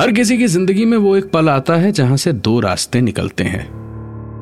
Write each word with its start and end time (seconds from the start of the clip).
हर 0.00 0.12
किसी 0.12 0.38
की 0.38 0.46
ज़िंदगी 0.46 0.84
में 0.84 0.96
वो 0.98 1.16
एक 1.16 1.30
पल 1.30 1.48
आता 1.48 1.74
है 1.74 1.92
जहाँ 1.92 2.16
से 2.16 2.32
दो 2.32 2.60
रास्ते 2.60 3.00
निकलते 3.00 3.44
हैं। 3.44 3.64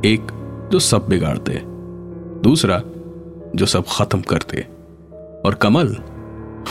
एक, 0.05 0.27
जो 0.73 0.79
सब 0.79 1.09
बिगाड़ते, 1.09 1.61
दूसरा, 2.43 2.83
जो 3.57 3.67
सब 3.67 3.85
खत्म 3.91 4.21
करते। 4.21 4.61
और 5.47 5.59
कमल, 5.63 5.97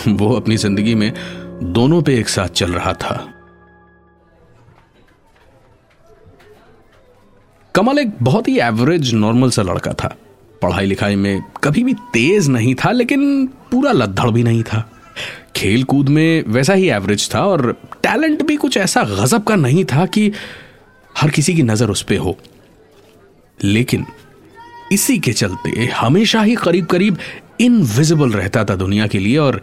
वो 0.08 0.32
अपनी 0.34 0.58
ज़िंदगी 0.58 0.96
में 0.96 1.14
दोनों 1.64 2.02
पे 2.02 2.20
एक 2.20 2.30
साथ 2.30 2.48
चल 2.48 2.72
रहा 2.72 2.94
था। 2.94 3.34
कमल 7.76 8.00
एक 8.00 8.12
बहुत 8.22 8.48
ही 8.48 8.60
एवरेज 8.60 9.14
नॉर्मल 9.14 9.50
सा 9.50 9.62
लड़का 9.62 9.94
था। 9.94 10.16
पढ़ाई 10.62 10.86
लिखाई 10.86 11.16
में 11.16 11.42
कभी 11.64 11.84
भी 11.84 11.94
तेज 11.94 12.50
नहीं 12.50 12.76
था, 12.76 12.92
लेकिन 12.92 13.48
पूरा 13.48 13.92
लद्दड़ 13.92 14.30
भी 14.30 14.44
नहीं 14.44 14.64
था। 14.64 14.90
खेल 15.56 15.84
कूद 15.84 16.10
में 16.10 16.44
वैसा 16.48 16.74
ही 16.74 16.90
एवरेज 16.90 17.36
था 17.36 17.46
और 17.46 17.82
टैलेंट 18.04 18.44
भी 18.44 18.56
कुछ 18.56 18.78
ऐसा 18.78 19.04
गजब 19.04 19.44
का 19.44 19.56
नहीं 19.56 19.86
था 19.86 20.06
कि 20.06 20.32
हर 21.18 21.30
किसी 21.30 21.56
की 21.56 21.64
नज़र 21.64 21.90
उस 21.90 22.02
पर 22.02 22.18
हो। 22.18 22.38
लेकिन 23.64 24.06
इसी 24.92 25.20
के 25.20 25.34
चलते 25.34 25.86
हमेशा 25.86 26.42
ही 26.42 26.56
करीब 26.56 26.86
करीब 26.86 27.18
इनविजिबल 27.60 28.32
रहता 28.32 28.66
था 28.66 28.76
दुनिया 28.76 29.08
के 29.08 29.20
लिए 29.20 29.38
और 29.38 29.62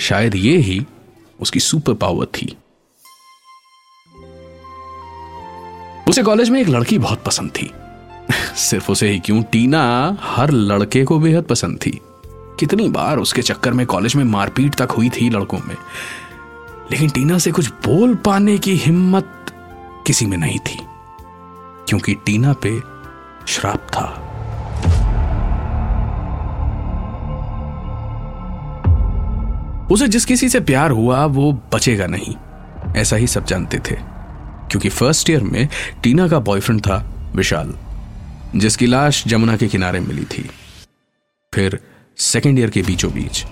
शायद 0.00 0.34
ये 0.34 0.56
ही 0.56 0.82
उसकी 1.40 1.60
सुपर 1.60 1.94
पावर 1.94 2.26
थी। 2.26 2.56
उसे 6.08 6.22
कॉलेज 6.22 6.50
में 6.50 6.60
एक 6.60 6.68
लड़की 6.68 6.98
बहुत 6.98 7.24
पसंद 7.24 7.50
थी। 7.50 7.70
सिर्फ़ 8.56 8.92
उसे 8.92 9.08
ही 9.08 9.18
क्यों? 9.18 9.42
टीना 9.42 10.16
हर 10.20 10.50
लड़के 10.50 11.04
को 11.04 11.18
बेहद 11.18 11.44
पसंद 11.44 11.78
थी। 11.78 12.00
कितनी 12.60 12.88
बार 12.88 13.18
उसके 13.18 13.42
चक्कर 13.42 13.72
में 13.72 13.86
कॉलेज 13.86 14.16
में 14.16 14.24
मारपीट 14.24 14.74
तक 14.74 14.90
हुई 14.90 15.08
थी 15.10 15.28
लड़कों 15.30 15.58
में। 15.58 15.76
लेकिन 16.90 17.10
टीना 17.10 17.38
से 17.38 17.50
कुछ 17.50 17.68
बोल 17.86 18.14
पाने 18.14 18.58
की 18.58 18.74
हिम्मत 18.76 19.30
किसी 20.06 20.26
में 20.26 20.36
नहीं 20.36 20.58
थी, 20.58 20.78
क्योंकि 21.88 22.14
टीना 22.14 22.52
पे 22.66 22.80
श्राप 23.48 23.86
था। 23.90 24.20
उसे 29.92 30.08
जिस 30.08 30.24
किसी 30.24 30.48
से 30.48 30.60
प्यार 30.60 30.90
हुआ, 30.90 31.24
वो 31.24 31.52
बचेगा 31.74 32.06
नहीं, 32.06 32.34
ऐसा 32.96 33.16
ही 33.16 33.26
सब 33.26 33.44
जानते 33.44 33.78
थे, 33.78 33.94
क्योंकि 34.70 34.88
फ़र्स्ट 34.88 35.30
ईयर 35.30 35.42
में 35.42 35.68
टीना 36.02 36.28
का 36.28 36.38
बॉयफ्रेंड 36.38 36.80
था 36.80 36.96
विशाल, 37.36 37.74
जिसकी 38.56 38.86
लाश 38.86 39.24
जमुना 39.26 39.56
के 39.56 39.68
किनारे 39.68 40.00
मिली 40.00 40.24
थी। 40.24 40.50
फिर 41.52 41.78
सेकेंड 42.18 42.58
ईयर 42.58 42.70
के 42.70 42.82
बीचों 42.82 43.12
बीच। 43.12 43.44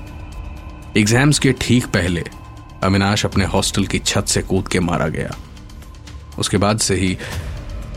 एग्ज़ाम्स 0.96 1.38
के 1.38 1.52
ठीक 1.52 1.86
पहले, 1.86 2.22
अविनाश 2.82 3.24
अपने 3.26 3.44
हॉस्टल 3.44 3.86
की 3.86 3.98
छत 3.98 4.26
से 4.26 4.42
कूद 4.42 4.68
के 4.68 4.80
मारा 4.80 5.08
गया। 5.08 5.30
उसके 6.38 6.56
बाद 6.56 6.78
से 6.78 6.94
ही, 6.94 7.16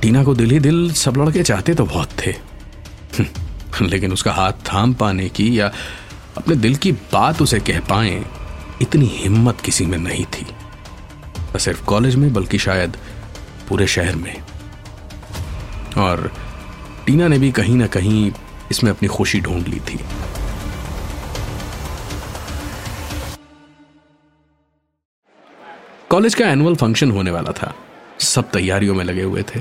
टीना 0.02 0.24
को 0.24 0.36
दिल 0.36 0.52
ही 0.52 0.60
दिल, 0.60 0.92
सब 0.94 1.18
लड़के 1.18 1.44
चाहते 1.44 1.74
तो 1.74 1.86
बहुत 1.86 2.10
थे। 2.26 2.36
लेकिन 3.82 4.14
उसका 4.14 4.32
हाथ 4.34 4.52
थाम 4.52 4.94
पाने 4.94 5.30
की 5.30 5.60
या 5.60 5.72
अपने 6.38 6.56
दिल 6.56 6.76
की 6.76 6.92
बात 6.92 7.42
उसे 7.42 7.60
कह 7.60 7.80
पाए, 7.80 8.24
इतनी 8.82 9.06
हिम्मत 9.06 9.62
किसी 9.62 9.86
में 9.86 9.98
नहीं 9.98 10.26
थी। 10.26 10.46
न 11.56 11.58
सिर्फ़ 11.58 11.86
कॉलेज 11.86 12.16
में, 12.16 12.34
बल्कि 12.34 12.58
शायद 12.58 12.98
पूरे 13.70 13.88
शहर 13.88 14.16
में। 14.16 14.36
और 15.98 16.32
टीना 17.06 17.28
ने 17.28 17.40
भी 17.40 17.52
कहीं 17.52 17.76
ना 17.76 17.88
कहीं 17.88 18.32
इसमें 18.72 18.92
अपनी 18.92 19.08
खुशी 19.08 19.40
ढूंढ 19.42 19.68
ली 19.68 19.80
थी। 19.80 20.00
कॉलेज 26.16 26.36
का 26.36 26.46
एनुअल 26.48 26.76
फ़ंक्शन 26.76 27.12
होने 27.12 27.32
वाला 27.32 27.52
था। 27.52 27.76
सब 28.20 28.52
तैयारियों 28.52 28.96
में 28.96 29.06
लगे 29.06 29.22
हुए 29.22 29.44
थे। 29.44 29.60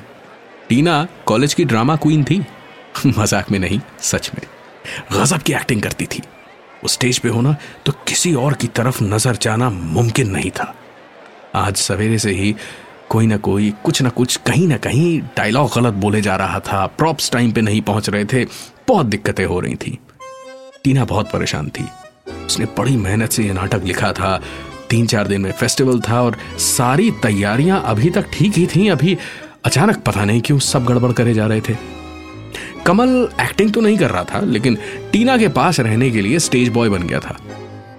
टीना 0.69 1.09
कॉलेज 1.27 1.55
की 1.55 1.65
ड्रामा 1.65 1.97
क्वीन 1.97 2.25
थी। 2.25 2.47
मज़ाक 3.07 3.51
में 3.51 3.59
नहीं, 3.59 3.81
सच 4.01 4.31
में। 4.35 4.43
गजब 5.13 5.39
की 5.39 5.53
एक्टिंग 5.53 5.83
करती 5.83 6.07
थी। 6.07 6.19
वो 6.83 6.89
स्टेज 6.89 7.19
पे 7.19 7.29
होना 7.29 7.57
तो 7.87 7.93
किसी 7.93 8.35
और 8.35 8.55
की 8.55 8.67
तरफ़ 8.67 9.05
नज़र 9.05 9.37
जाना 9.37 9.71
मुमकिन 9.71 10.31
नहीं 10.31 10.51
था। 10.51 10.75
आज 11.55 11.77
सवेरे 11.77 12.19
से 12.19 12.31
ही 12.31 12.55
कोई 13.09 13.27
ना 13.27 13.37
कोई, 13.37 13.75
कुछ 13.85 14.03
ना 14.03 14.09
कुछ, 14.09 14.37
कहीं 14.37 14.69
ना 14.69 14.77
कहीं 14.77 15.21
डायलॉग 15.21 15.71
गलत 15.75 15.95
बोले 15.95 16.21
जा 16.21 16.37
रहा 16.37 16.61
था। 16.61 16.87
प्रॉप्स 16.87 17.31
टाइम 17.31 17.53
पे 17.53 17.61
नहीं 17.61 17.81
पहुँच 17.83 18.09
रहे 18.09 18.25
थे। 18.25 18.45
बहुत 18.89 19.07
दिक्कतें 19.07 19.45
हो 19.45 19.61
रही 19.61 19.75
थी। 19.75 19.99
टीना 20.85 21.05
बहुत 21.05 21.31
परेशान 21.31 21.69
थी। 21.69 21.89
उसने 22.47 22.65
बड़ी 22.65 22.97
मेहनत 22.97 23.31
से 23.31 23.45
यह 23.45 23.53
नाटक 23.53 23.83
लिखा 23.85 24.13
था। 24.13 24.41
तीन 24.95 25.07
चार 25.07 25.29
दिन 25.29 25.41
में 25.41 25.53
फेस्टिवल 25.53 26.01
था 26.01 26.23
और 26.23 26.37
सारी 26.61 27.11
तैयारियाँ 27.23 27.83
अभी 27.87 28.11
तक 28.11 28.27
ठीक 28.33 28.53
ही 28.55 28.67
थी। 28.67 28.89
अभी 28.89 29.17
अचानक 29.65 29.97
पता 29.97 30.25
नहीं 30.25 30.41
क्यों 30.41 30.59
सब 30.59 30.85
गड़बड़ 30.85 31.13
करे 31.13 31.35
जा 31.35 31.47
रहे 31.47 31.61
थे। 31.61 31.77
कमल 32.87 33.09
एक्टिंग 33.41 33.73
तो 33.73 33.81
नहीं 33.81 33.97
कर 33.99 34.11
रहा 34.11 34.25
था, 34.25 34.41
लेकिन 34.41 34.77
टीना 35.13 35.37
के 35.39 35.49
पास 35.49 35.81
रहने 35.81 36.11
के 36.11 36.21
लिए 36.21 36.39
स्टेज 36.39 36.69
बॉय 36.69 36.89
बन 36.89 37.03
गया 37.03 37.21
था। 37.21 37.37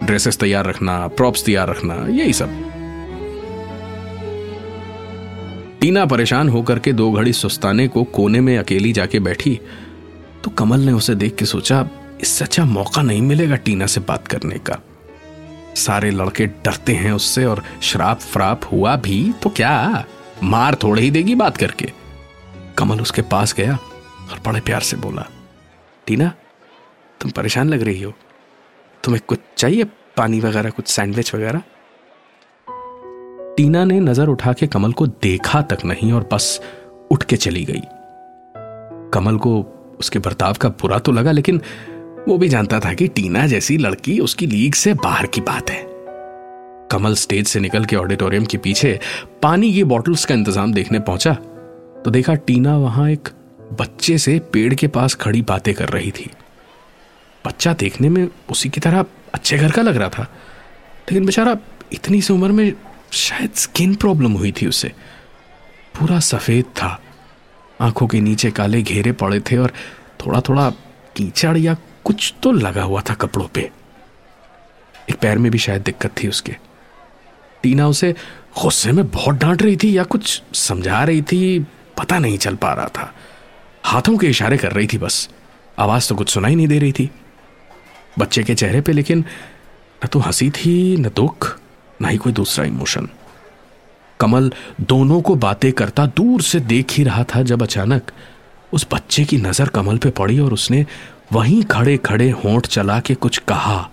ड्रेसेस 0.03 0.37
तैयार 0.37 0.65
रखना 0.65 0.95
प्रॉप्स 1.07 1.45
तैयार 1.45 1.69
रखना, 1.69 1.95
यही 2.11 2.33
सब। 2.33 2.49
टीना 5.81 6.05
परेशान 6.05 6.49
होकर 6.49 6.79
के 6.79 6.93
दो 6.93 7.11
घड़ी 7.11 7.33
सुस्ताने 7.33 7.87
को 7.87 8.03
कोने 8.03 8.41
में 8.41 8.57
अकेली 8.57 8.93
जाके 8.93 9.19
बैठी 9.19 9.59
तो 10.43 10.51
कमल 10.51 10.79
ने 10.79 10.91
उसे 10.91 11.15
देख 11.15 11.35
के 11.35 11.45
सोचा, 11.45 11.87
इससे 12.21 12.45
अच्छा 12.45 12.65
मौका 12.65 13.01
नहीं 13.01 13.21
मिलेगा 13.21 13.55
टीना 13.55 13.85
से 13.85 14.01
बात 14.01 14.27
करने 14.27 14.57
का। 14.59 14.81
सारे 15.75 16.11
लड़के 16.11 16.45
डरते 16.45 16.93
हैं 16.93 17.11
उससे 17.11 17.45
और 17.45 17.63
शराब 17.81 18.17
फ्राप 18.17 18.61
हुआ 18.71 18.95
भी 18.95 19.33
तो 19.43 19.49
क्या? 19.49 20.05
मार 20.43 20.75
थोड़े 20.75 21.01
ही 21.01 21.11
देगी 21.11 21.35
बात 21.35 21.57
करके। 21.57 21.91
कमल 22.77 23.01
उसके 23.01 23.21
पास 23.21 23.53
गया 23.53 23.75
और 24.31 24.39
बड़े 24.45 24.59
प्यार 24.59 24.81
से 24.81 24.97
बोला, 24.97 25.25
टीना, 26.07 26.31
तुम 27.21 27.31
परेशान 27.31 27.69
लग 27.69 27.81
रही 27.81 28.01
हो। 28.01 28.13
तुम्हें 29.03 29.21
कुछ 29.27 29.39
चाहिए? 29.57 29.83
पानी 30.17 30.39
वगैरह, 30.39 30.69
कुछ 30.69 30.87
सैंडविच 30.87 31.33
वगैरह? 31.35 31.61
टीना 33.57 33.83
ने 33.85 33.99
नज़र 33.99 34.27
उठा 34.27 34.53
के 34.53 34.67
कमल 34.67 34.93
को 34.93 35.07
देखा 35.07 35.61
तक 35.61 35.85
नहीं 35.85 36.11
और 36.13 36.27
बस 36.33 36.59
उठ 37.11 37.23
के 37.23 37.35
चली 37.37 37.63
गई। 37.65 37.81
कमल 39.13 39.37
को 39.37 39.59
उसके 39.99 40.19
बर्ताव 40.19 40.53
का 40.53 40.69
बुरा 40.69 40.99
तो 40.99 41.11
लगा, 41.11 41.31
लेकिन 41.31 41.61
वो 42.27 42.37
भी 42.37 42.47
जानता 42.49 42.79
था 42.79 42.93
कि 42.93 43.07
टीना 43.07 43.45
जैसी 43.47 43.77
लड़की 43.77 44.19
उसकी 44.19 44.47
लीग 44.47 44.73
से 44.73 44.93
बाहर 44.93 45.25
की 45.27 45.41
बात 45.41 45.69
है। 45.69 45.83
कमल 46.91 47.15
स्टेज 47.15 47.47
से 47.47 47.59
निकल 47.59 47.85
के 47.85 47.95
ऑडिटोरियम 47.95 48.45
के 48.45 48.57
पीछे 48.57 48.99
पानी 49.43 49.71
की 49.73 49.83
बॉटल्स 49.83 50.25
का 50.25 50.35
इंतज़ाम 50.35 50.73
देखने 50.73 50.99
पहुँचा 51.01 51.33
तो 52.05 52.11
देखा 52.11 52.33
टीना 52.47 52.77
वहाँ 52.77 53.09
एक 53.09 53.29
बच्चे 53.79 54.17
से 54.17 54.37
पेड़ 54.53 54.73
के 54.73 54.87
पास 54.87 55.15
खड़ी 55.15 55.41
बातें 55.43 55.73
कर 55.73 55.89
रही 55.89 56.11
थी। 56.11 56.29
बच्चा 57.45 57.73
देखने 57.73 58.09
में 58.09 58.27
उसी 58.51 58.69
की 58.69 58.81
तरह 58.81 59.05
अच्छे 59.33 59.57
घर 59.57 59.71
का 59.71 59.81
लग 59.81 59.97
रहा 59.97 60.09
था, 60.09 60.23
लेकिन 60.23 61.25
बेचारा 61.25 61.57
इतनी 61.93 62.21
सी 62.21 62.33
उम्र 62.33 62.51
में 62.51 62.73
शायद 63.13 63.53
स्किन 63.55 63.95
प्रॉब्लम 63.95 64.31
हुई 64.33 64.51
थी 64.51 64.67
उसे। 64.67 64.87
पूरा 65.95 66.19
सफ़ेद 66.21 66.65
था, 66.75 66.99
आँखों 67.79 68.07
के 68.07 68.21
नीचे 68.21 68.51
काले 68.51 68.81
घेरे 68.81 69.11
पड़े 69.13 69.39
थे 69.41 69.57
और 69.57 69.73
थोड़ा 70.25 70.41
थोड़ा 70.41 70.69
कीचड़ 71.15 71.57
या 71.57 71.75
कुछ 72.05 72.33
तो 72.43 72.51
लगा 72.51 72.83
हुआ 72.83 73.01
था 73.01 73.13
कपड़ों 73.13 73.47
पे। 73.47 73.71
एक 75.09 75.15
पैर 75.15 75.37
में 75.37 75.51
भी 75.51 75.57
शायद 75.57 75.81
दिक्कत 75.81 76.11
थी 76.23 76.27
उसके। 76.27 76.55
टीना 77.63 77.87
उसे 77.87 78.11
गुस्से 78.63 78.91
में 78.91 79.07
बहुत 79.07 79.35
डांट 79.35 79.61
रही 79.61 79.77
थी 79.77 79.97
या 79.97 80.03
कुछ 80.03 80.43
समझा 80.53 81.03
रही 81.03 81.21
थी, 81.21 81.59
पता 81.97 82.19
नहीं 82.19 82.37
चल 82.37 82.55
पा 82.55 82.73
रहा 82.73 82.87
था। 82.87 83.13
हाथों 83.83 84.17
के 84.17 84.27
इशारे 84.27 84.57
कर 84.57 84.71
रही 84.71 84.87
थी 84.87 84.97
बस। 84.97 85.29
आवाज़ 85.79 86.09
तो 86.09 86.15
कुछ 86.15 86.29
सुनाई 86.29 86.55
नहीं 86.55 86.67
दे 86.67 86.79
रही 86.79 86.91
थी। 86.91 87.09
बच्चे 88.19 88.43
के 88.43 88.55
चेहरे 88.55 88.81
पे 88.81 88.91
लेकिन 88.91 89.25
न 90.05 90.07
तो 90.07 90.19
हँसी 90.19 90.49
थी, 90.49 90.97
न 90.97 91.09
दुख, 91.15 91.59
न 92.01 92.05
ही 92.05 92.17
कोई 92.17 92.33
दूसरा 92.33 92.65
इमोशन। 92.65 93.09
कमल 94.19 94.51
दोनों 94.81 95.21
को 95.21 95.35
बातें 95.35 95.71
करता 95.73 96.05
दूर 96.05 96.41
से 96.41 96.59
देख 96.59 96.91
ही 96.91 97.03
रहा 97.03 97.23
था 97.23 97.41
जब 97.41 97.63
अचानक 97.63 98.11
उस 98.73 98.87
बच्चे 98.93 99.23
की 99.25 99.37
नज़र 99.37 99.69
कमल 99.69 99.97
पे 99.97 100.09
पड़ी 100.09 100.39
और 100.39 100.53
उसने 100.53 100.85
वहीं 101.33 101.63
खड़े 101.63 101.97
खड़े 101.97 102.29
होंठ 102.29 102.67
चला 102.67 102.99
के 102.99 103.15
कुछ 103.15 103.37
कहा। 103.37 103.89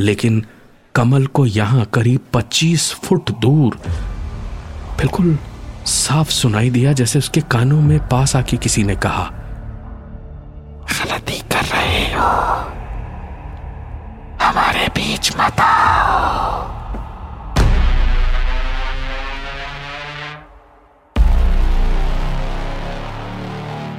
लेकिन 0.00 0.46
कमल 0.94 1.26
को 1.26 1.46
यहाँ 1.46 1.84
करीब 1.84 2.20
25 2.34 2.94
फुट 2.94 3.30
दूर 3.30 3.80
बिल्कुल 4.98 5.38
साफ़ 5.86 6.30
सुनाई 6.30 6.70
दिया, 6.70 6.92
जैसे 6.92 7.18
उसके 7.18 7.40
कानों 7.40 7.80
में 7.80 8.08
पास 8.08 8.36
आके 8.36 8.56
किसी 8.56 8.82
ने 8.82 8.96
कहा। 8.96 9.30
गलती 10.92 11.38
कर 11.38 11.64
रहे 11.64 12.14
हो। 12.14 12.28
हमारे 14.44 14.88
बीच 14.88 15.36
मत 15.36 15.60
आओ। 15.60 16.41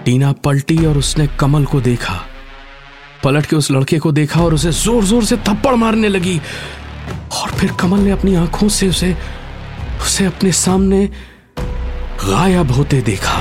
टीना 0.05 0.31
पलटी 0.43 0.85
और 0.85 0.97
उसने 0.97 1.27
कमल 1.39 1.65
को 1.65 1.81
देखा। 1.81 2.13
पलट 3.23 3.45
के 3.45 3.55
उस 3.55 3.71
लड़के 3.71 3.99
को 3.99 4.11
देखा 4.11 4.41
और 4.43 4.53
उसे 4.53 4.71
ज़ोर 4.71 5.03
ज़ोर 5.05 5.23
से 5.25 5.37
थप्पड़ 5.47 5.75
मारने 5.75 6.07
लगी। 6.09 6.39
और 7.33 7.51
फिर 7.59 7.71
कमल 7.79 7.99
ने 7.99 8.11
अपनी 8.11 8.35
आँखों 8.35 8.67
से 8.69 8.87
उसे 8.87 9.15
उसे 10.01 10.25
अपने 10.25 10.51
सामने 10.51 11.05
गायब 12.25 12.71
होते 12.71 13.01
देखा। 13.01 13.37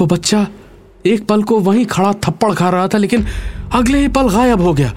वो 0.00 0.06
बच्चा 0.06 0.46
एक 1.06 1.26
पल 1.26 1.42
को 1.42 1.58
वहीं 1.60 1.86
खड़ा 1.86 2.12
थप्पड़ 2.12 2.52
खा 2.54 2.68
रहा 2.70 2.88
था 2.88 2.98
लेकिन 2.98 3.26
अगले 3.72 3.98
ही 3.98 4.08
पल 4.08 4.28
गायब 4.28 4.60
हो 4.60 4.74
गया। 4.74 4.92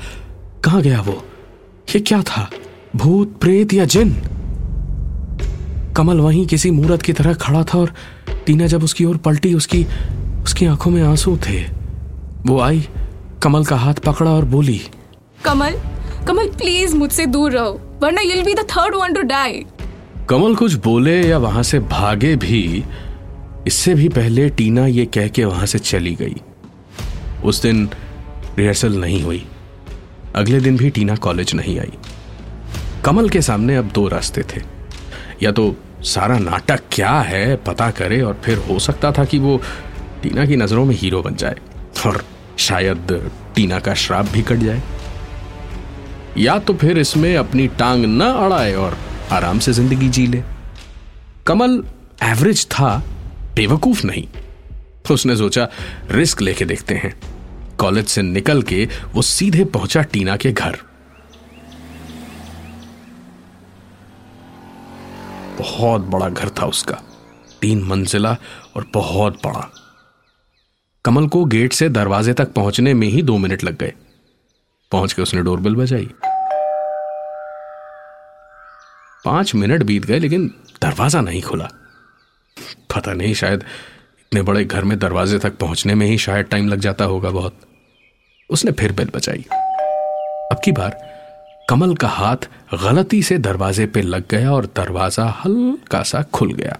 कहाँ 0.63 0.81
गया 0.81 1.01
वो? 1.01 1.23
ये 1.95 1.99
क्या 1.99 2.21
था? 2.21 2.49
भूत 2.95 3.37
प्रेत 3.41 3.73
या 3.73 3.85
जिन? 3.85 4.11
कमल 5.97 6.19
वहीं 6.19 6.47
किसी 6.47 6.71
मूर्त 6.71 7.01
की 7.01 7.13
तरह 7.13 7.33
खड़ा 7.33 7.63
था 7.63 7.77
और 7.77 7.93
टीना 8.45 8.67
जब 8.67 8.83
उसकी 8.83 9.05
ओर 9.05 9.17
पलटी 9.17 9.53
उसकी 9.53 9.85
उसकी 10.43 10.65
आँखों 10.65 10.91
में 10.91 11.03
आँसू 11.03 11.37
थे। 11.37 11.63
वो 12.45 12.59
आई 12.59 12.87
कमल 13.43 13.65
का 13.65 13.75
हाथ 13.75 13.93
पकड़ा 13.93 14.31
और 14.31 14.45
बोली 14.45 14.81
कमल 15.45 15.75
कमल 16.27 16.47
प्लीज़ 16.47 16.95
मुझसे 16.95 17.25
दूर 17.25 17.51
रहो 17.51 17.81
वरना 18.03 18.21
you'll 18.21 18.43
be 18.43 18.53
the 18.53 18.59
third 18.59 18.95
one 18.95 19.13
to 19.13 19.21
die 19.21 19.65
Kamal 20.29 20.55
कुछ 20.55 20.73
बोले 20.73 21.21
या 21.27 21.37
वहाँ 21.37 21.63
से 21.63 21.79
भागे 21.79 22.35
भी 22.35 22.83
इससे 23.67 23.93
भी 23.95 24.09
पहले 24.09 24.49
टीना 24.49 24.85
ये 24.87 25.05
कह 25.05 25.27
के 25.27 25.45
वहाँ 25.45 25.65
से 25.65 25.79
चली 25.79 26.13
गई। 26.15 26.35
उस 27.43 27.61
दिन 27.61 27.89
रिहर्सल 28.57 28.93
नहीं 28.97 29.21
हुई। 29.23 29.45
अगले 30.35 30.59
दिन 30.59 30.77
भी 30.77 30.89
टीना 30.89 31.15
कॉलेज 31.15 31.53
नहीं 31.55 31.79
आई। 31.79 31.91
कमल 33.05 33.29
के 33.29 33.41
सामने 33.41 33.75
अब 33.75 33.91
दो 33.91 34.07
रास्ते 34.07 34.41
थे। 34.41 34.61
या 35.43 35.51
तो 35.51 35.75
सारा 36.03 36.37
नाटक 36.39 36.81
क्या 36.91 37.11
है, 37.11 37.55
पता 37.55 37.89
करे 37.91 38.21
और 38.21 38.39
फिर 38.43 38.57
हो 38.57 38.77
सकता 38.79 39.11
था 39.11 39.25
कि 39.25 39.39
वो 39.39 39.59
टीना 40.23 40.45
की 40.45 40.55
नज़रों 40.55 40.85
में 40.85 40.95
हीरो 40.95 41.21
बन 41.21 41.35
जाए 41.35 41.55
और 42.05 42.23
शायद 42.57 43.31
टीना 43.55 43.79
का 43.79 43.93
श्राप 43.93 44.25
भी 44.25 44.41
कट 44.41 44.57
जाए। 44.57 44.81
या 46.37 46.57
तो 46.59 46.73
फिर 46.73 46.97
इसमें 46.97 47.35
अपनी 47.37 47.67
टांग 47.67 48.05
न 48.05 48.21
अड़ाए 48.21 48.73
और 48.75 48.97
आराम 49.31 49.59
से 49.59 49.73
ज़िंदगी 49.73 50.09
जी 50.09 50.27
ले। 50.27 50.43
कमल 51.47 51.83
एवरेज 52.23 52.65
था 52.65 52.91
बेवकूफ़ 53.57 54.05
नहीं। 54.05 54.27
उसने 55.11 55.35
सोचा, 55.37 55.69
रिस्क 56.11 56.41
लेके 56.41 56.65
देखते 56.65 56.95
हैं। 56.95 57.21
कॉलेज 57.77 58.07
से 58.07 58.21
निकल 58.21 58.61
के 58.61 58.89
वो 59.13 59.21
सीधे 59.21 59.65
पहुँचा 59.65 60.01
टीना 60.01 60.37
के 60.37 60.51
घर। 60.51 60.77
बहुत 65.57 66.01
बड़ा 66.01 66.29
घर 66.29 66.49
था 66.49 66.65
उसका। 66.65 67.01
तीन 67.61 67.83
मंजिला 67.83 68.37
और 68.75 68.85
बहुत 68.93 69.33
बड़ा। 69.45 69.71
कमल 71.05 71.27
को 71.27 71.45
गेट 71.45 71.73
से 71.73 71.89
दरवाजे 71.89 72.33
तक 72.33 72.53
पहुँचने 72.53 72.93
में 72.93 73.07
ही 73.07 73.21
दो 73.21 73.37
मिनट 73.37 73.63
लग 73.63 73.77
गए। 73.77 73.93
पहुँच 74.91 75.13
के 75.13 75.21
उसने 75.21 75.41
डोरबेल 75.41 75.75
बजाई। 75.75 76.09
पाँच 79.25 79.55
मिनट 79.55 79.83
बीत 79.83 80.05
गए, 80.05 80.19
लेकिन 80.19 80.47
दरवाज़ा 80.81 81.21
नहीं 81.21 81.41
खुला। 81.41 81.69
पता 82.89 83.13
नहीं, 83.13 83.33
शायद 83.33 83.63
इतने 84.19 84.41
बड़े 84.41 84.63
घर 84.65 84.83
में 84.83 84.97
दरवाजे 84.99 85.39
तक 85.39 85.57
पहुँचने 85.57 85.95
में 85.95 86.05
ही 86.07 86.17
शायद 86.17 86.45
टाइम 86.45 86.67
लग 86.67 86.79
जाता 86.79 87.05
होगा 87.05 87.29
बहुत। 87.31 87.59
उसने 88.49 88.71
फिर 88.71 88.91
बेल 88.91 89.09
बचाई 89.15 89.45
अब 90.51 90.59
की 90.65 90.71
बार, 90.71 90.97
कमल 91.69 91.95
का 91.95 92.07
हाथ 92.07 92.47
गलती 92.73 93.21
से 93.23 93.37
दरवाजे 93.39 93.85
पे 93.85 94.01
लग 94.01 94.27
गया 94.31 94.51
और 94.51 94.65
दरवाज़ा 94.75 95.25
हल्का 95.39 96.01
सा 96.03 96.21
खुल 96.33 96.53
गया। 96.53 96.77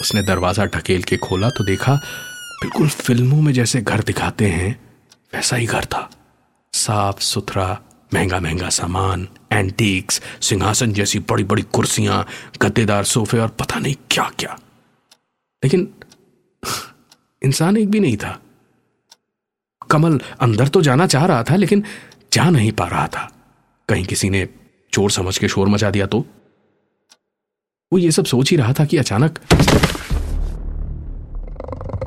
उसने 0.00 0.22
दरवाज़ा 0.22 0.64
ढकेल 0.66 1.02
के 1.02 1.16
खोला 1.16 1.48
तो 1.48 1.64
देखा, 1.64 1.94
बिल्कुल 2.60 2.88
फ़िल्मों 2.88 3.40
में 3.42 3.52
जैसे 3.52 3.80
घर 3.80 4.02
दिखाते 4.02 4.46
हैं, 4.46 4.78
वैसा 5.32 5.56
ही 5.56 5.66
घर 5.66 5.84
था। 5.84 6.08
साफ़ 6.72 7.20
सुथरा 7.20 7.78
महँगा 8.14 8.40
महँगा 8.40 8.68
सामान 8.68 9.28
एंटीक्स 9.52 10.20
सिंहासन 10.40 10.92
जैसी 10.92 11.18
बड़ी 11.20 11.44
बड़ी 11.44 11.62
कुर्सियाँ, 11.62 12.26
गद्देदार 12.62 13.04
सोफे 13.04 13.38
और 13.38 13.48
पता 13.48 13.78
नहीं 13.78 13.94
क्या 14.10 14.30
क्या 14.38 14.58
लेकिन 15.62 15.88
इंसान 17.42 17.76
एक 17.76 17.90
भी 17.90 18.00
नहीं 18.00 18.16
था। 18.16 18.38
कमल 19.90 20.18
अंदर 20.40 20.68
तो 20.68 20.82
जाना 20.82 21.06
चाह 21.06 21.26
रहा 21.26 21.42
था, 21.42 21.56
लेकिन 21.56 21.82
जा 22.32 22.48
नहीं 22.50 22.72
पा 22.72 22.86
रहा 22.86 23.06
था। 23.06 23.30
कहीं 23.88 24.04
किसी 24.04 24.30
ने 24.30 24.48
चोर 24.92 25.10
समझ 25.10 25.36
के 25.38 25.48
शोर 25.48 25.68
मचा 25.68 25.90
दिया 25.90 26.06
तो? 26.06 26.18
वो 27.92 27.98
ये 27.98 28.10
सब 28.10 28.24
सोच 28.24 28.50
ही 28.50 28.56
रहा 28.56 28.72
था 28.72 28.84
कि 28.84 28.96
अचानक 28.96 29.38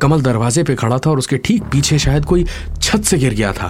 कमल 0.02 0.22
दरवाजे 0.22 0.64
पे 0.64 0.76
खड़ा 0.76 0.98
था 0.98 1.10
और 1.10 1.18
उसके 1.18 1.38
ठीक 1.38 1.64
पीछे 1.64 2.00
शायद 2.00 2.26
कोई 2.26 2.46
छत 2.82 3.04
से 3.04 3.18
गिर 3.18 3.34
गया 3.34 3.54
था। 3.54 3.68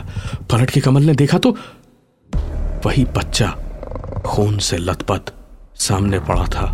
पलट 0.51 0.69
के 0.69 0.79
कमल 0.79 1.03
ने 1.03 1.15
देखा 1.15 1.37
तो 1.37 1.57
वही 2.85 3.05
बच्चा 3.05 3.47
खून 4.25 4.57
से 4.57 4.77
लथपथ 4.77 5.33
सामने 5.75 6.19
पड़ा 6.19 6.45
था। 6.45 6.65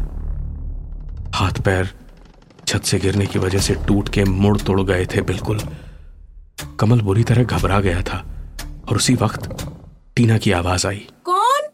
हाथ 1.36 1.52
पैर 1.52 1.90
छत 2.68 2.84
से 2.84 3.00
गिरने 3.00 3.26
की 3.26 3.40
वजह 3.40 3.60
से 3.60 3.76
टूट 3.76 4.10
के 4.10 4.24
मुड़ 4.24 4.58
तोड़ 4.58 4.82
गए 4.82 5.06
थे 5.06 5.22
बिल्कुल। 5.22 5.60
कमल 6.80 7.02
बुरी 7.02 7.24
तरह 7.24 7.44
घबरा 7.44 7.80
गया 7.80 8.02
था 8.02 8.26
और 8.90 8.96
उसी 8.96 9.16
वक्त 9.16 9.72
टीना 10.16 10.38
की 10.38 10.52
आवाज़ 10.52 10.88
आई। 10.88 11.08
कौन? 11.24 11.68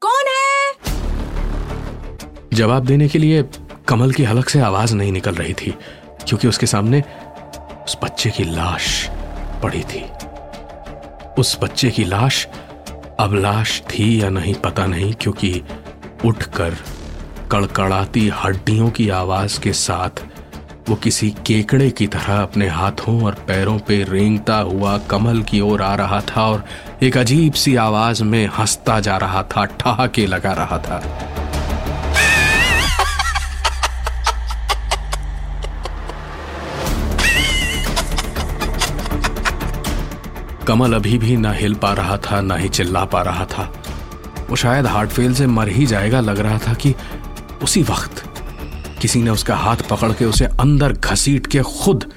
कौन 0.00 0.24
है? 0.28 0.74
जवाब 2.54 2.84
देने 2.84 3.08
के 3.08 3.18
लिए 3.18 3.44
कमल 3.88 4.12
की 4.12 4.24
हलक 4.24 4.48
से 4.48 4.60
आवाज़ 4.60 4.94
नहीं 4.94 5.12
निकल 5.12 5.34
रही 5.34 5.52
थी 5.52 5.74
क्योंकि 6.26 6.48
उसके 6.48 6.66
सामने 6.66 7.02
उस 7.84 7.96
बच्चे 8.04 8.30
की 8.30 8.44
लाश 8.44 9.10
पड़ी 9.62 9.82
थी। 9.82 10.04
उस 11.38 11.58
बच्चे 11.62 11.90
की 11.90 12.04
लाश 12.04 12.46
अब 13.20 13.34
लाश 13.34 13.80
थी 13.80 14.22
या 14.22 14.28
नहीं 14.28 14.54
पता 14.54 14.86
नहीं, 14.86 15.14
क्योंकि 15.14 15.62
उठकर 16.24 16.76
कड़कड़ाती 17.52 18.28
हड्डियों 18.44 18.90
की 18.90 19.08
आवाज़ 19.08 19.60
के 19.60 19.72
साथ 19.72 20.24
वो 20.88 20.96
किसी 20.96 21.30
केकड़े 21.46 21.90
की 21.90 22.06
तरह 22.06 22.42
अपने 22.42 22.68
हाथों 22.68 23.22
और 23.24 23.34
पैरों 23.48 23.78
पे 23.78 24.02
रेंगता 24.02 24.56
हुआ 24.56 24.96
कमल 25.10 25.42
की 25.42 25.60
ओर 25.60 25.82
आ 25.82 25.94
रहा 25.94 26.20
था 26.20 26.46
और 26.46 26.64
एक 27.02 27.16
अजीब 27.16 27.52
सी 27.52 27.76
आवाज़ 27.76 28.22
में 28.24 28.46
हंसता 28.58 28.98
जा 29.00 29.16
रहा 29.16 29.42
था, 29.42 29.64
ठहाके 29.64 30.26
लगा 30.26 30.52
रहा 30.52 30.78
था। 30.78 31.02
कमल 40.64 40.92
अभी 40.92 41.18
भी 41.18 41.36
ना 41.36 41.52
हिल 41.52 41.74
पा 41.74 41.92
रहा 41.92 42.16
था, 42.16 42.40
ना 42.40 42.56
ही 42.56 42.68
चिल्ला 42.68 43.04
पा 43.04 43.22
रहा 43.22 43.44
था। 43.44 43.72
वो 44.50 44.56
शायद 44.56 44.86
हार्ट 44.86 45.10
फेल 45.10 45.34
से 45.34 45.46
मर 45.46 45.68
ही 45.68 45.86
जाएगा 45.86 46.20
लग 46.20 46.38
रहा 46.38 46.58
था 46.58 46.74
कि 46.74 46.94
उसी 47.62 47.82
वक्त 47.82 48.24
किसी 49.02 49.22
ने 49.22 49.30
उसका 49.30 49.56
हाथ 49.56 49.76
पकड़ 49.90 50.12
के 50.12 50.24
उसे 50.24 50.44
अंदर 50.44 50.92
घसीट 50.92 51.46
के 51.46 51.62
खुद 51.62 52.12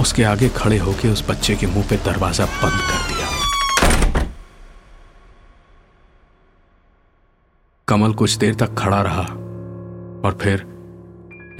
उसके 0.00 0.24
आगे 0.24 0.48
खड़े 0.48 0.78
होके 0.78 1.08
उस 1.08 1.24
बच्चे 1.30 1.54
के 1.56 1.66
मुँह 1.66 1.86
पे 1.90 1.96
दरवाज़ा 1.96 2.44
बंद 2.44 2.80
कर 2.80 3.06
दिया। 3.08 3.26
कमल 7.88 8.12
कुछ 8.12 8.36
देर 8.36 8.54
तक 8.54 8.74
खड़ा 8.74 9.02
रहा 9.02 9.22
और 10.28 10.38
फिर 10.42 10.66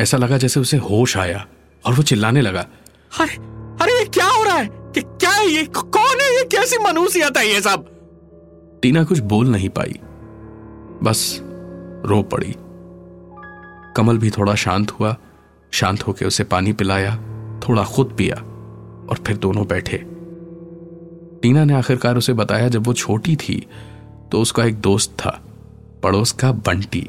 ऐसा 0.00 0.16
लगा 0.16 0.38
जैसे 0.38 0.60
उसे 0.60 0.76
होश 0.76 1.16
आया 1.16 1.46
और 1.86 1.94
वो 1.94 2.02
चिल्लाने 2.02 2.40
लगा 2.40 2.66
अरे 3.20 3.34
अरे 3.82 4.04
क्या 4.04 4.26
हो 4.26 4.44
रहा 4.44 4.56
है? 4.56 4.81
कि 4.94 5.00
क्या 5.00 5.30
है 5.30 5.48
ये, 5.48 5.64
कौन 5.64 6.20
है 6.20 6.36
ये? 6.36 6.44
कैसी 6.44 6.78
मनुष्यता 6.78 7.40
है 7.40 7.46
ये 7.46 7.60
सब? 7.60 7.88
टीना 8.82 9.04
कुछ 9.04 9.18
बोल 9.18 9.48
नहीं 9.48 9.68
पाई। 9.68 9.98
बस 11.02 11.38
रो 12.06 12.22
पड़ी। 12.22 12.54
कमल 13.96 14.18
भी 14.18 14.30
थोड़ा 14.30 14.54
शांत 14.54 14.90
हुआ, 14.90 15.16
शांत 15.70 16.02
होकर 16.02 16.26
उसे 16.26 16.44
पानी 16.44 16.72
पिलाया, 16.72 17.16
थोड़ा 17.68 17.84
खुद 17.84 18.14
पिया 18.18 18.36
और 19.10 19.18
फिर 19.26 19.36
दोनों 19.36 19.66
बैठे। 19.66 19.96
टीना 21.42 21.64
ने 21.64 21.74
आखिरकार 21.74 22.16
उसे 22.16 22.32
बताया, 22.32 22.68
जब 22.68 22.86
वो 22.86 22.92
छोटी 22.94 23.36
थी 23.36 23.66
तो 24.32 24.40
उसका 24.40 24.64
एक 24.64 24.74
दोस्त 24.74 25.10
था, 25.18 25.40
पड़ोस 26.02 26.32
का 26.32 26.52
बंटी। 26.52 27.08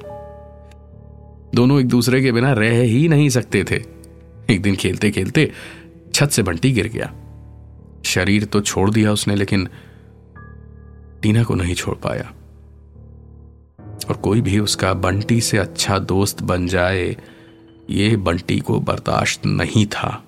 दोनों 1.56 1.80
एक 1.80 1.88
दूसरे 1.88 2.22
के 2.22 2.32
बिना 2.32 2.54
रह 2.54 2.82
ही 2.82 3.08
नहीं 3.08 3.30
सकते 3.30 3.64
थे। 3.64 3.84
एक 4.50 4.62
दिन 4.62 4.76
खेलते 4.76 5.12
खेलते 5.12 5.52
छत 6.14 6.30
से 6.30 6.44
बंटी 6.44 6.72
गिर 6.72 6.88
गया। 6.88 7.14
शरीर 8.06 8.46
तो 8.46 8.62
छोड़ 8.62 8.92
दिया 8.92 9.12
उसने, 9.12 9.36
लेकिन 9.36 9.68
टीना 11.22 11.44
को 11.44 11.56
नहीं 11.56 11.76
छोड़ 11.76 11.96
पाया। 11.96 12.34
और 14.10 14.16
कोई 14.16 14.42
भी 14.42 14.60
उसका 14.60 14.94
बंटी 14.94 15.42
से 15.42 15.58
अच्छा 15.58 16.00
दोस्त 16.00 16.44
बन 16.44 16.68
जाए, 16.68 17.18
ये 17.90 18.18
बंटी 18.18 18.60
को 18.60 18.80
बर्दाश्त 18.80 19.46
नहीं 19.46 19.86
था। 19.86 20.24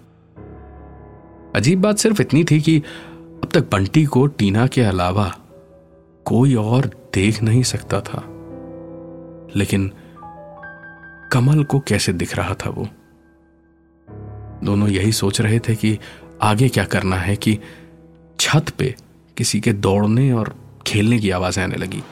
अजीब 1.56 1.82
बात 1.82 1.98
सिर्फ़ 1.98 2.22
इतनी 2.22 2.44
थी 2.44 2.62
कि 2.62 2.80
अब 3.44 3.50
तक 3.54 3.72
बंटी 3.72 4.06
को 4.06 4.28
टीना 4.28 4.68
के 4.68 4.82
अलावा 4.82 5.38
कोई 6.26 6.56
और 6.56 6.86
देख 7.14 7.44
नहीं 7.44 7.64
सकता 7.64 8.02
था। 8.02 8.24
लेकिन 9.56 9.92
कमल 11.32 11.64
को 11.64 11.80
कैसे 11.80 12.14
दिख 12.14 12.36
रहा 12.36 12.54
था 12.54 12.70
वो? 12.70 12.88
दोनों 14.64 14.90
यही 14.90 15.12
सोच 15.12 15.42
रहे 15.42 15.60
थे 15.60 15.76
कि 15.76 16.00
आगे 16.42 16.70
क्या 16.70 16.84
करना 16.84 17.16
है 17.16 17.36
कि 17.36 17.60
छत 18.40 18.70
पे 18.70 18.96
किसी 19.38 19.60
के 19.60 19.74
दौड़ने 19.74 20.32
और 20.32 20.56
खेलने 20.88 21.20
की 21.20 21.30
आवाज़ 21.30 21.60
आने 21.60 21.76
लगी। 21.76 22.04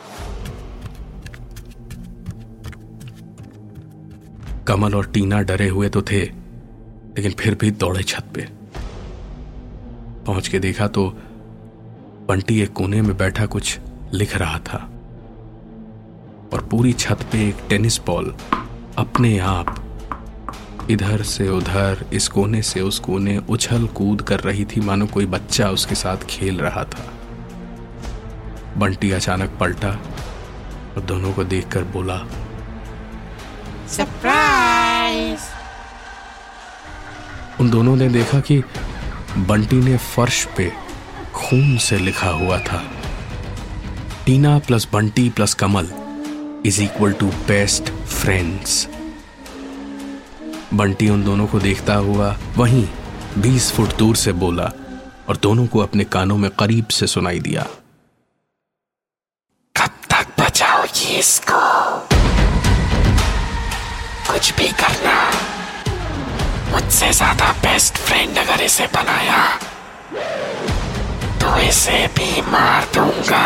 कमल 4.68 4.96
और 4.96 5.08
टीना 5.08 5.42
डरे 5.42 5.68
हुए 5.68 5.90
तो 5.90 6.02
थे, 6.02 6.22
लेकिन 6.22 7.32
फिर 7.32 7.56
भी 7.56 7.72
दौड़े 7.72 8.04
छत 8.04 8.24
पे। 8.36 8.48
पहुँच 10.26 10.48
के 10.48 10.60
देखा 10.60 10.88
तो 10.88 11.10
बंटी 12.28 12.62
एक 12.62 12.74
कोने 12.74 13.02
में 13.02 13.18
बैठा 13.18 13.46
कुछ 13.46 13.80
लिख 14.14 14.36
रहा 14.38 14.60
था। 14.60 14.78
और 16.54 16.68
पूरी 16.72 16.94
छत 16.94 17.26
पे 17.32 17.48
एक 17.50 17.56
टेनिस 17.70 18.00
बॉल 18.06 18.36
अपने 18.98 19.38
आप 19.40 19.83
इधर 20.90 21.22
से 21.24 21.50
उधर 21.50 22.06
इस 22.14 22.28
कोने 22.28 22.62
से 22.62 22.82
उस 22.82 23.00
कोने 23.00 23.38
उछल 23.50 23.88
कूद 23.88 24.22
कर 24.22 24.40
रही 24.40 24.66
थी। 24.66 24.82
मानो 24.82 25.06
कोई 25.06 25.26
बच्चा 25.26 25.70
उसके 25.70 25.96
साथ 25.96 26.18
खेल 26.18 26.60
रहा 26.60 26.84
था। 26.84 27.14
बंटी 28.78 29.12
अचानक 29.12 29.50
पलटा 29.50 29.90
और 30.96 31.02
दोनों 31.02 31.34
को 31.34 31.44
देखकर 31.44 31.84
बोला 31.84 32.18
सरप्राइज़। 33.88 35.42
उन 37.60 37.70
दोनों 37.70 37.96
ने 37.96 38.10
देखा 38.10 38.40
कि 38.40 38.64
बंटी 39.38 39.76
ने 39.76 39.98
फर्श 39.98 40.48
पे 40.58 40.72
खून 41.34 41.78
से 41.78 41.98
लिखा 41.98 42.30
हुआ 42.30 42.58
था। 42.60 42.84
Tina 44.26 44.60
plus 44.60 44.88
Bunty 44.94 45.30
plus 45.30 45.54
Kamal 45.54 45.90
is 46.66 46.82
equal 46.84 47.12
to 47.12 47.28
best 47.28 47.90
friends. 47.92 48.88
Bunty 50.74 51.10
उन 51.10 51.24
दोनों 51.24 51.46
को 51.48 51.60
देखता 51.60 51.96
हुआ 51.96 52.36
वहीं 52.58 52.88
बीस 53.38 53.72
फुट 53.72 53.96
दूर 53.98 54.16
से 54.16 54.32
बोला 54.42 54.72
और 55.30 55.38
दोनों 55.38 55.66
को 55.68 55.80
अपने 55.80 56.04
कानों 56.16 56.38
में 56.38 56.50
करीब 56.60 56.88
से 56.92 57.08
सुनाई 57.08 57.40
दिया। 57.40 57.64
कब 59.76 59.92
तक 60.12 60.28
बचाओगी 60.40 61.16
इसको? 61.16 61.62
कुछ 64.28 64.54
भी 64.58 64.68
करना। 64.82 65.16
मुझसे 66.72 67.12
ज़्यादा 67.14 67.52
बेस्ट 67.64 67.98
फ्रेंड 68.00 68.38
अगर 68.38 68.64
इसे 68.64 68.88
बनाया 68.96 69.46
तो 71.42 71.58
इसे 71.62 72.06
भी 72.18 72.42
मार 72.52 72.86
दूँगा। 72.96 73.46